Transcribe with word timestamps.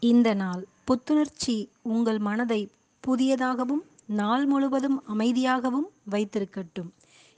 இந்த 0.00 0.34
நாள் 0.34 0.66
புத்துணர்ச்சி 0.84 1.68
உங்கள் 1.82 2.18
மனதை 2.18 2.70
புதியதாகவும் 3.06 3.82
நாள் 4.06 4.46
முழுவதும் 4.46 5.02
அமைதியாகவும் 5.08 5.88
வைத்திருக்கட்டும். 6.10 6.90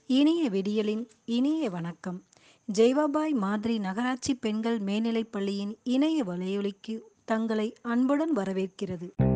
இனிய 0.07 0.49
விடியலின் 0.49 1.09
இனிய 1.25 1.69
வணக்கம். 1.69 2.23
ஜெய்வாபாய் 2.73 3.31
மாதிரி 3.31 3.79
நகராட்சி 3.79 4.35
பெண்கள் 4.35 4.79
மேல்நிலைப் 4.79 5.31
பள்ளியின் 5.31 5.77
இணைய 5.83 6.23
வலையொலிக்கு 6.23 6.99
தங்களை 7.25 7.75
அன்புடன் 7.81 8.35
வரவேற்கிறது. 8.35 9.28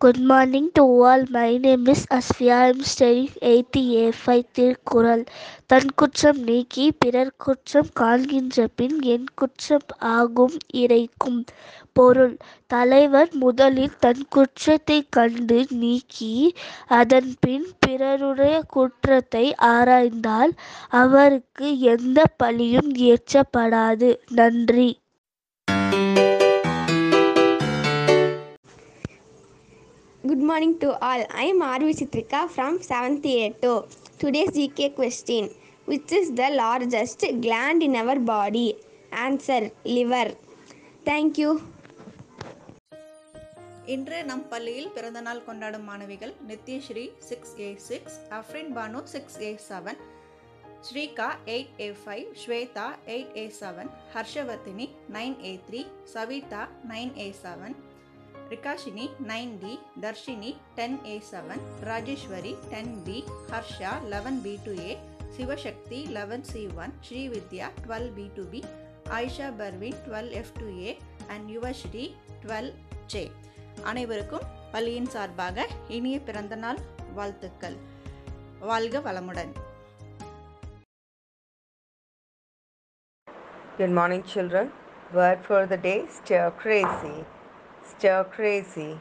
Good 0.00 0.20
morning 0.30 0.68
to 0.72 0.82
all 1.08 1.24
my 1.30 1.50
name 1.58 1.84
is 1.86 2.04
Aswiya 2.16 2.58
I'm 2.66 2.80
am 2.80 2.88
studying 2.90 3.30
8th 3.50 3.78
A5 4.02 4.42
திருக்குறள் 4.56 5.22
தன் 5.66 5.90
குற்றம் 5.94 6.40
நீக்கி 6.40 6.84
பிறர் 6.98 7.32
குற்றம் 7.36 7.90
காண்கின்ற 8.00 8.66
பின் 8.76 8.96
என் 9.14 9.28
குற்றம் 9.34 9.86
ஆகும் 10.14 10.56
இறைக்கும் 10.82 11.40
பொருள். 11.92 12.34
தலைவர் 12.66 13.32
முதலில் 13.34 13.98
தன் 13.98 14.24
குற்றத்தை 14.28 14.98
கண்டு 15.08 15.58
நீக்கி 15.82 16.32
அதன் 17.00 17.30
பின் 17.40 17.68
பிறருடைய 17.78 18.56
குற்றத்தை 18.76 19.46
ஆராய்ந்தால் 19.74 20.54
அவருக்கு 21.02 21.68
எந்த 21.94 22.20
பழியும் 22.42 22.92
ஏற்றப்படாது. 23.10 24.10
நன்றி. 24.32 24.90
Good 30.24 30.38
morning 30.40 30.78
to 30.78 30.88
all. 30.98 31.22
I 31.32 31.44
am 31.44 31.60
Arvi 31.62 31.92
Chitrika 31.92 32.48
from 32.48 32.78
7th 32.80 33.26
A2. 33.32 33.64
Today's 34.18 34.50
GK 34.50 34.94
question 34.94 35.50
Which 35.88 36.10
is 36.10 36.32
the 36.32 36.48
largest 36.52 37.24
gland 37.42 37.82
in 37.82 37.94
our 37.94 38.18
body? 38.18 38.68
Answer 39.24 39.60
liver. 39.86 40.26
Thank 41.04 41.38
you. 41.38 41.50
இன்று 43.94 44.18
நம் 44.24 44.44
பள்ளியில் 44.50 44.90
பிறந்தநாள் 44.94 45.44
கொண்டாடும் 45.46 45.86
மாணவிகள் 45.88 46.34
Nithyashree 46.50 47.06
six 47.28 47.54
A 47.60 47.70
six 47.88 48.16
Afrin 48.38 48.70
Banu 48.76 49.00
six 49.14 49.36
A 49.46 49.50
seven 49.68 49.98
Srika 50.88 51.26
eight 51.54 51.74
A 51.84 51.88
five 52.02 52.28
Swetha 52.42 52.86
eight 53.14 53.34
A 53.42 53.44
seven 53.60 53.90
Harshavardhini 54.14 54.86
nine 55.16 55.36
A 55.50 55.52
three 55.66 55.82
Savitha 56.14 56.62
nine 56.92 57.12
A 57.24 57.28
seven 57.44 57.76
Rikashini 58.52 59.04
nine 59.28 59.52
D 59.62 59.72
Dharshini 60.02 60.50
ten 60.76 60.96
A 61.06 61.16
seven 61.30 61.62
Rajeswari 61.88 62.52
ten 62.72 62.94
B 63.06 63.18
Harsha 63.50 63.92
eleven 64.12 64.40
B 64.44 64.54
two 64.64 64.72
A 64.82 64.94
Sivasakthi 65.36 66.00
eleven 66.16 66.44
C 66.50 66.62
one 66.76 66.92
Srividya 67.06 67.68
twelve 67.84 68.10
B 68.14 68.26
two 68.36 68.44
B 68.52 68.60
Ayesha 69.10 69.48
Parveen 69.58 69.98
twelve 70.06 70.30
F 70.40 70.52
two 70.58 70.68
A 70.80 70.92
and 71.28 71.48
Yuvasree 71.54 72.04
twelve 72.44 72.70
J 73.06 73.22
அனைவருக்கும் 73.84 74.46
பள்ளியின் 74.72 75.10
சார்பாக 75.14 75.66
இனிய 75.88 76.18
பிறந்தநாள் 76.20 76.82
வாழ்த்துக்கள் 77.14 77.78
வாழ்க 78.62 79.00
வளமுடன் 79.08 79.54
Good 83.78 83.92
morning, 83.92 84.20
children. 84.24 84.66
Word 85.12 85.40
for 85.42 85.60
the 85.66 85.78
day 85.78 85.96
stir 86.08 86.44
crazy. 86.60 87.14
Stir 87.83 88.23
crazy, 88.25 88.99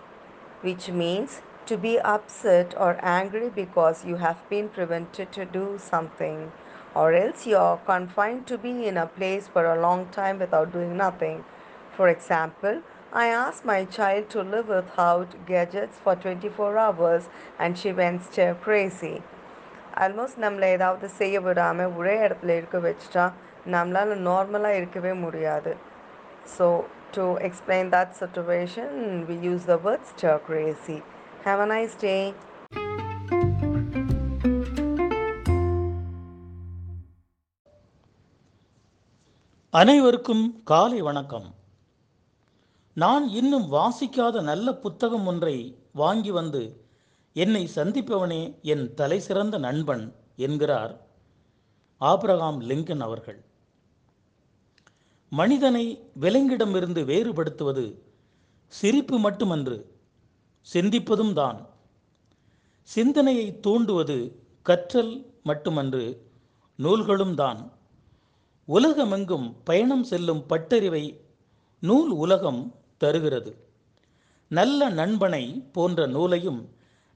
which 0.62 0.89
means 0.91 1.42
to 1.67 1.77
be 1.77 1.98
upset 2.01 2.75
or 2.77 2.98
angry 3.03 3.48
because 3.51 4.05
you 4.05 4.17
have 4.17 4.41
been 4.48 4.69
prevented 4.69 5.33
to 5.33 5.45
do 5.45 5.78
something, 5.78 6.53
or 6.95 7.12
else 7.12 7.47
you 7.47 7.56
are 7.56 7.78
confined 7.87 8.47
to 8.47 8.59
be 8.59 8.87
in 8.87 8.97
a 8.97 9.06
place 9.06 9.48
for 9.48 9.64
a 9.67 9.81
long 9.81 10.09
time 10.11 10.39
without 10.39 10.73
doing 10.73 10.97
nothing. 10.97 11.45
For 11.96 12.08
example, 12.08 12.83
I 13.13 13.27
asked 13.29 13.64
my 13.64 13.85
child 13.85 14.30
to 14.30 14.42
live 14.42 14.69
without 14.69 15.46
gadgets 15.46 15.98
for 15.98 16.14
24 16.17 16.77
hours 16.79 17.29
and 17.58 17.79
she 17.79 17.92
went 17.92 18.24
stir 18.24 18.55
crazy. 18.67 19.17
Almost 20.05 20.41
நம்மளை 20.42 20.67
ஏதாவது 20.77 21.07
செய்ய 21.20 21.36
விடாமல் 21.41 21.95
ஒரே 21.98 22.14
இடத்துல 22.27 22.52
இருக்க 22.58 22.79
வச்சுட்டா 22.79 23.24
நம்மளால் 23.74 24.13
நார்மலாக 24.29 24.79
இருக்கவே 24.80 25.13
முடியாது 25.24 25.73
so 26.57 26.67
to 27.14 27.36
explain 27.38 27.90
that 27.92 28.16
situation, 28.16 29.28
we 29.28 29.36
use 29.36 29.66
the 29.66 29.78
word 29.78 30.00
stir 30.06 30.40
crazy. 30.40 31.02
Have 31.44 31.60
a 31.60 31.68
nice 31.68 31.96
day. 31.96 32.34
அனைவருக்கும் 39.74 40.62
காலை 40.64 41.02
வணக்கம் 41.02 41.48
நான் 42.98 43.30
இன்னும் 43.30 43.68
வாசிக்காத 43.74 44.42
நல்ல 44.42 44.74
புத்தகம் 44.74 45.26
ஒன்றை 45.26 45.56
வாங்கி 45.94 46.32
வந்து 46.32 46.62
என்னை 47.36 47.70
சந்திப்பவனே 47.76 48.42
என் 48.64 48.94
தலை 48.94 49.20
சிறந்த 49.20 49.58
நண்பன் 49.58 50.04
என்கிறார் 50.38 50.94
ஆப்ரகாம் 52.02 52.60
லிங்கன் 52.62 53.00
அவர்கள் 53.00 53.40
மனிதனை 55.39 55.86
விலங்கிடமிருந்து 56.21 57.02
வேறுபடுத்துவது 57.11 57.83
சிரிப்பு 58.67 59.20
மட்டுமன்று 59.20 59.77
சிந்திப்பதும் 60.73 61.33
தான். 61.33 61.60
சிந்தனையை 62.82 63.48
தூண்டுவது 63.67 64.17
கற்றல் 64.61 65.14
மட்டுமன்று 65.44 66.04
நூல்களும் 66.76 67.36
தான். 67.36 67.61
உலகமெங்கும் 68.67 69.48
பயணம் 69.64 70.04
செல்லும் 70.04 70.44
பட்டறிவை 70.49 71.04
நூல் 71.80 72.11
உலகம் 72.23 72.61
தருகிறது. 72.98 73.54
நல்ல 74.52 74.89
நண்பனை 74.89 75.44
போன்ற 75.71 76.05
நூலையும் 76.08 76.61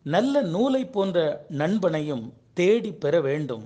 நல்ல 0.05 0.41
நூலை 0.55 0.85
போன்ற 0.85 1.45
நண்பனையும் 1.57 2.25
தேடி 2.53 2.91
பெற 2.93 3.21
வேண்டும். 3.21 3.65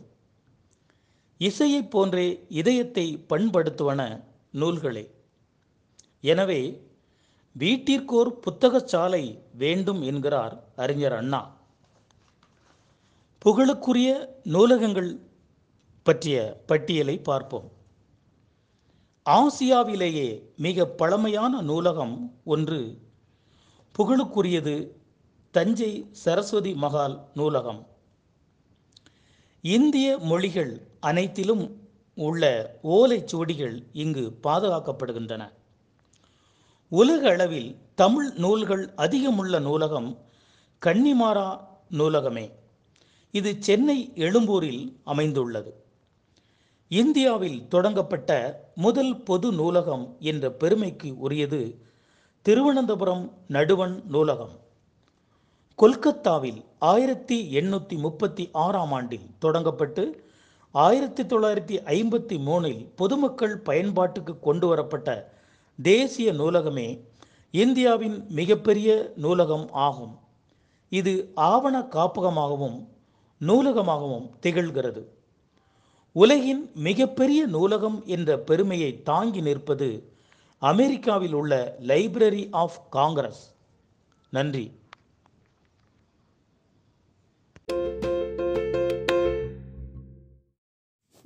இசையைப் 1.38 1.90
போன்றே 1.90 2.28
இதயத்தை 2.50 3.06
பண்படுத்துவன 3.30 4.02
நூல்களே. 4.54 5.12
எனவே 6.22 6.62
வீட்டிற்கோர் 7.56 8.32
புத்தகச்சாலை 8.46 9.40
வேண்டும் 9.58 10.02
என்கிறார் 10.02 10.64
அறிஞர் 10.76 11.14
அண்ணா. 11.14 11.42
புகழுக்குரிய 13.46 14.10
நூலகங்கள் 14.44 15.20
பற்றிய 16.04 16.62
பட்டியலை 16.66 17.18
பார்ப்போம். 17.20 17.72
ஆசியாவிலேயே 19.26 20.42
மிக 20.58 20.86
பழமையான 20.86 21.62
நூலகம் 21.62 22.42
ஒன்று 22.44 22.98
புகழுக்குரியது 24.00 24.92
தஞ்சை 25.52 26.08
சரஸ்வதி 26.12 26.74
மகால் 26.74 27.28
நூலகம். 27.34 27.88
இந்திய 29.62 30.18
மொழிகள் 30.18 30.88
அனைத்திலும் 31.00 31.81
உள்ள 32.28 32.44
ஓலைச்சுவடிகள் 32.84 33.76
இங்கு 34.04 34.24
பாதுகாக்கப்படுகின்றன. 34.44 35.44
உலக 36.92 37.30
அளவில் 37.30 37.70
தமிழ் 37.96 38.30
நூல்கள் 38.38 38.86
அதிகமுள்ள 38.98 39.60
நூலகம் 39.62 40.10
கன்னிமாரா 40.86 41.48
நூலகமே. 41.92 42.46
இது 43.32 43.52
சென்னை 43.60 43.98
எழும்பூரில் 44.16 44.84
அமைந்துள்ளது. 45.04 45.72
இந்தியாவில் 47.02 47.60
தொடங்கப்பட்ட 47.68 48.32
முதல் 48.76 49.14
பொது 49.24 49.50
நூலகம் 49.52 50.06
என்ற 50.20 50.46
பெருமைக்கு 50.62 51.10
உரியது 51.18 51.62
திருவனந்தபுரம் 52.46 53.26
நடுவண் 53.48 53.96
நூலகம். 54.16 54.56
கொல்கத்தாவில் 55.76 56.60
ஆயிரத்தி 56.80 57.38
எண்ணூற்றி 57.60 57.96
முப்பத்தி 57.98 58.50
ஆறாம் 58.66 58.92
ஆண்டில் 58.92 59.28
தொடங்கப்பட்டு 59.42 60.04
ஆயிரத்தி 60.72 61.24
தொள்ளாயிரத்தி 61.24 61.84
ஐம்பத்தி 61.86 62.40
மூணில் 62.40 62.92
பொதுமக்கள் 62.96 63.58
பயன்பாட்டுக்கு 63.58 64.40
கொண்டு 64.40 64.68
வரப்பட்ட 64.68 65.34
தேசிய 65.82 66.34
நூலகமே 66.34 67.04
இந்தியாவின் 67.52 68.26
மிகப்பெரிய 68.30 69.12
நூலகம் 69.16 69.70
ஆகும். 69.72 70.20
இது 70.90 71.32
ஆவண 71.36 71.80
காப்பகமாகவும் 71.80 72.88
நூலகமாகவும் 73.40 74.30
திகழ்கிறது. 74.42 75.06
உலகின் 76.12 76.72
மிகப்பெரிய 76.74 77.46
நூலகம் 77.46 78.04
என்ற 78.06 78.38
பெருமையை 78.38 79.04
தாங்கி 79.04 79.42
நிற்பது 79.42 80.14
அமெரிக்காவில் 80.58 81.34
உள்ள 81.34 81.76
லைப்ரரி 81.80 82.48
ஆஃப் 82.52 82.78
காங்கிரஸ். 82.90 83.56
நன்றி. 84.30 84.81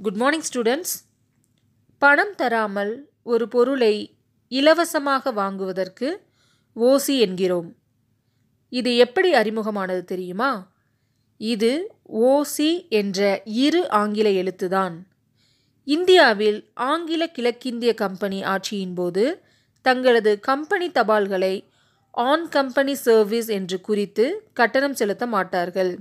குட் 0.06 0.16
மார்னிங் 0.16 0.48
ஸ்டூடெண்ட்ஸ் 0.54 0.96
பணம் 1.98 2.36
தராமல் 2.36 3.10
ஒரு 3.24 3.48
பொருளை 3.48 4.18
இலவசமாக 4.48 5.32
வாங்குவதற்கு 5.32 6.28
ஓசி 6.76 7.20
என்கிறோம். 7.20 7.76
இது 8.70 8.98
எப்படி 8.98 9.34
அறிமுகமானது 9.34 10.04
தெரியுமா? 10.04 10.72
இது 11.38 11.94
ஓசி 12.14 12.90
என்ற 12.90 13.42
இரு 13.46 13.90
ஆங்கில 13.90 14.30
எழுத்துதான். 14.30 14.96
இந்தியாவில் 15.84 16.70
ஆங்கில 16.74 17.28
கிழக்கிந்திய 17.28 17.94
கம்பெனி 17.94 18.44
ஆட்சியின் 18.44 18.96
போது 18.96 19.44
தங்களது 19.82 20.40
கம்பெனி 20.40 20.90
தபால்களை 20.90 21.68
ஆன் 22.12 22.50
கம்பெனி 22.50 22.94
சர்வீஸ் 22.94 23.48
என்று 23.48 23.82
குறித்து 23.82 24.50
கட்டணம் 24.54 24.94
செலுத்த 24.94 25.28
மாட்டார்கள். 25.28 25.98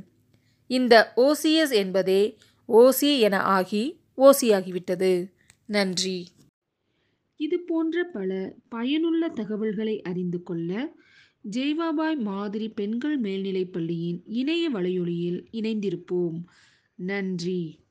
இந்த 0.66 1.12
ஓசிஎஸ் 1.16 1.72
என்பதே 1.72 2.38
ஓசி 2.68 3.18
என 3.18 3.40
ஆகி 3.40 4.00
ஓசியாகிவிட்டது. 4.16 5.30
நன்றி. 5.66 6.28
இது 7.36 7.60
போன்ற 7.60 8.04
பல 8.04 8.54
பயனுள்ள 8.68 9.28
தகவல்களை 9.28 10.02
அறிந்து 10.02 10.42
கொள்ள 10.42 10.92
ஜெய்வாபாய் 11.50 12.18
மாதிரி 12.18 12.68
பெண்கள் 12.68 13.18
மேல்நிலைப் 13.18 13.72
பள்ளியின் 13.72 14.22
இணைய 14.26 14.70
வலையொலியில் 14.70 15.44
இணைந்திருப்போம். 15.52 16.44
நன்றி. 16.94 17.83